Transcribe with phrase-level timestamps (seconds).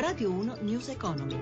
[0.00, 1.36] Radio 1 News Economy.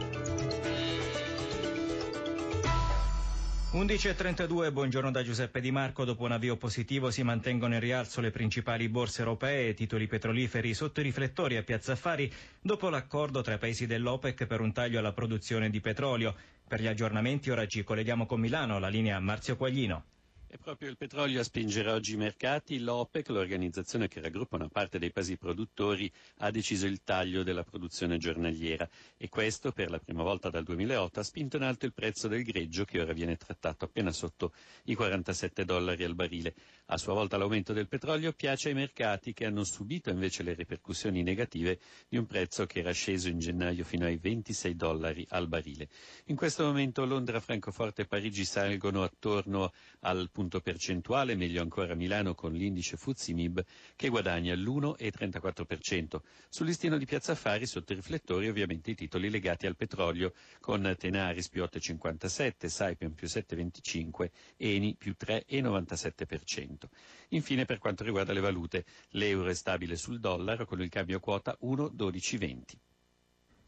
[3.70, 6.04] 11.32, buongiorno da Giuseppe Di Marco.
[6.04, 10.98] Dopo un avvio positivo si mantengono in rialzo le principali borse europee titoli petroliferi sotto
[10.98, 15.12] i riflettori a Piazza Affari dopo l'accordo tra i paesi dell'OPEC per un taglio alla
[15.12, 16.34] produzione di petrolio.
[16.66, 20.02] Per gli aggiornamenti ora ci colleghiamo con Milano, la linea Marzio Quaglino.
[20.50, 22.78] È proprio il petrolio a spingere oggi i mercati.
[22.78, 28.16] L'OPEC, l'organizzazione che raggruppa una parte dei paesi produttori, ha deciso il taglio della produzione
[28.16, 28.88] giornaliera
[29.18, 32.44] e questo, per la prima volta dal 2008, ha spinto in alto il prezzo del
[32.44, 36.54] greggio che ora viene trattato appena sotto i 47 dollari al barile.
[36.86, 41.22] A sua volta l'aumento del petrolio piace ai mercati che hanno subito invece le ripercussioni
[41.22, 45.90] negative di un prezzo che era sceso in gennaio fino ai 26 dollari al barile.
[46.28, 52.32] In questo momento Londra, Francoforte e Parigi salgono attorno al punto percentuale, meglio ancora Milano
[52.36, 53.64] con l'indice Fuzimib
[53.96, 56.20] che guadagna l'1,34%.
[56.48, 60.94] Sul listino di Piazza Affari sotto i riflettori ovviamente i titoli legati al petrolio con
[60.96, 66.84] Tenaris più 8,57, Saipem più 7,25, Eni più 3,97%.
[67.30, 71.58] Infine per quanto riguarda le valute, l'euro è stabile sul dollaro con il cambio quota
[71.62, 72.62] 1,1220.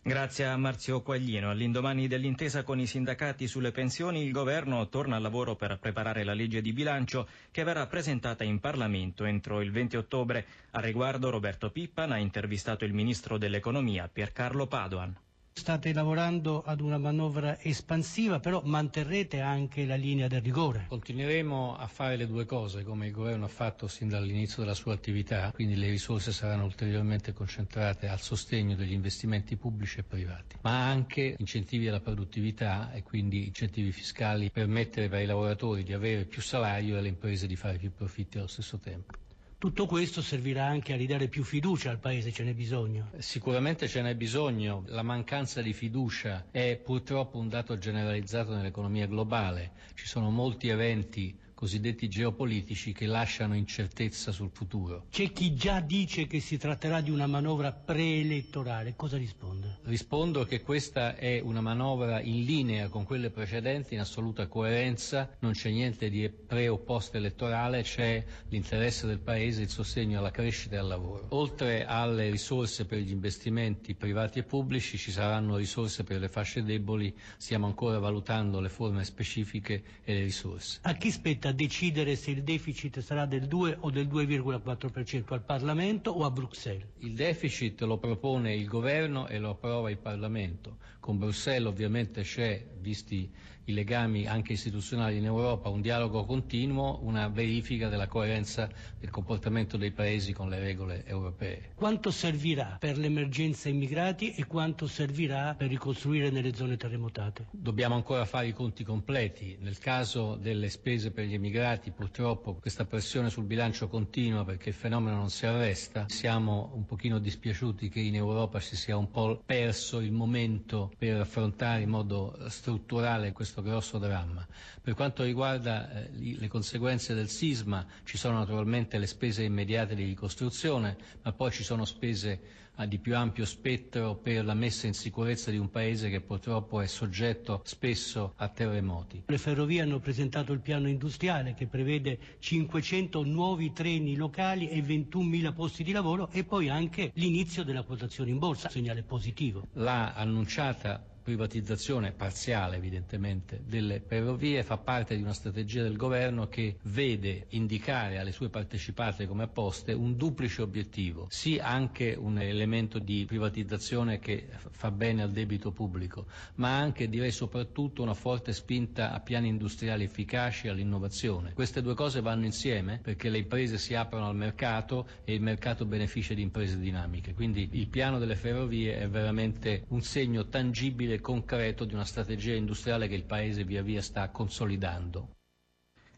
[0.03, 1.51] Grazie a Marzio Quaglino.
[1.51, 6.33] All'indomani dell'intesa con i sindacati sulle pensioni, il governo torna al lavoro per preparare la
[6.33, 10.47] legge di bilancio che verrà presentata in Parlamento entro il 20 ottobre.
[10.71, 15.15] A riguardo Roberto Pippan ha intervistato il ministro dell'economia Piercarlo Padoan.
[15.53, 20.87] State lavorando ad una manovra espansiva, però manterrete anche la linea del rigore.
[20.89, 24.95] Continueremo a fare le due cose, come il governo ha fatto sin dall'inizio della sua
[24.95, 30.87] attività, quindi le risorse saranno ulteriormente concentrate al sostegno degli investimenti pubblici e privati, ma
[30.89, 36.41] anche incentivi alla produttività e quindi incentivi fiscali per permettere ai lavoratori di avere più
[36.41, 39.12] salario e alle imprese di fare più profitti allo stesso tempo.
[39.61, 43.11] Tutto questo servirà anche a ridare più fiducia al Paese, ce n'è bisogno.
[43.19, 49.72] Sicuramente ce n'è bisogno, la mancanza di fiducia è purtroppo un dato generalizzato nell'economia globale,
[49.92, 55.04] ci sono molti eventi cosiddetti geopolitici che lasciano incertezza sul futuro.
[55.10, 59.76] C'è chi già dice che si tratterà di una manovra preelettorale, cosa risponde?
[59.82, 65.53] Rispondo che questa è una manovra in linea con quelle precedenti, in assoluta coerenza, non
[65.53, 70.76] c'è niente di pre o post elettorale, c'è l'interesse del Paese, il sostegno alla crescita
[70.76, 71.26] e al lavoro.
[71.32, 76.62] Oltre alle risorse per gli investimenti privati e pubblici ci saranno risorse per le fasce
[76.62, 80.78] deboli, stiamo ancora valutando le forme specifiche e le risorse.
[80.84, 85.43] A chi spetta a decidere se il deficit sarà del 2 o del 2,4% al
[85.43, 86.87] Parlamento o a Bruxelles?
[86.99, 90.77] Il deficit lo propone il governo e lo approva il Parlamento.
[91.00, 93.28] Con Bruxelles ovviamente c'è, visti
[93.70, 99.76] i legami anche istituzionali in Europa, un dialogo continuo, una verifica della coerenza del comportamento
[99.76, 101.70] dei Paesi con le regole europee.
[101.75, 107.47] Quanto servirà per l'emergenza immigrati e quanto servirà per ricostruire nelle zone terremotate?
[107.50, 109.56] Dobbiamo ancora fare i conti completi.
[109.60, 114.75] Nel caso delle spese per gli immigrati purtroppo questa pressione sul bilancio continua perché il
[114.75, 116.06] fenomeno non si arresta.
[116.08, 121.20] Siamo un pochino dispiaciuti che in Europa si sia un po' perso il momento per
[121.20, 124.47] affrontare in modo strutturale questo questo grosso dramma.
[124.82, 130.04] Per quanto riguarda eh, le conseguenze del sisma, ci sono naturalmente le spese immediate di
[130.04, 132.41] ricostruzione, ma poi ci sono spese
[132.76, 136.81] eh, di più ampio spettro per la messa in sicurezza di un Paese che purtroppo
[136.81, 139.25] è soggetto spesso a terremoti.
[139.26, 145.53] Le ferrovie hanno presentato il piano industriale che prevede 500 nuovi treni locali e 21.000
[145.53, 149.66] posti di lavoro e poi anche l'inizio della quotazione in borsa, segnale positivo.
[149.75, 156.79] L'ha annunciata privatizzazione parziale evidentemente delle ferrovie fa parte di una strategia del governo che
[156.83, 163.25] vede indicare alle sue partecipate come apposte un duplice obiettivo, sì anche un elemento di
[163.27, 166.27] privatizzazione che fa bene al debito pubblico,
[166.57, 171.53] ma anche direi soprattutto una forte spinta a piani industriali efficaci e all'innovazione.
[171.53, 175.85] Queste due cose vanno insieme perché le imprese si aprono al mercato e il mercato
[175.85, 177.35] beneficia di imprese dinamiche.
[177.35, 183.08] Quindi il piano delle ferrovie è veramente un segno tangibile concreto di una strategia industriale
[183.08, 185.37] che il Paese via via sta consolidando.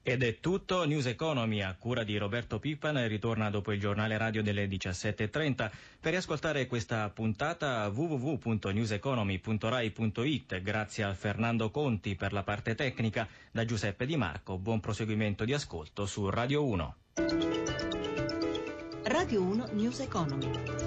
[0.04, 4.42] Ed è tutto, News Economy a cura di Roberto Pippan ritorna dopo il giornale radio
[4.42, 5.70] delle 17.30.
[6.00, 14.04] Per riascoltare questa puntata www.newseconomy.rai.it grazie a Fernando Conti per la parte tecnica, da Giuseppe
[14.04, 16.96] Di Marco, buon proseguimento di ascolto su Radio 1.
[19.04, 20.81] Radio 1 News Economy.